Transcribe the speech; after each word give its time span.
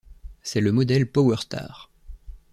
C'est 0.41 0.61
le 0.61 0.71
modèle 0.71 1.11
Powerstar. 1.11 1.91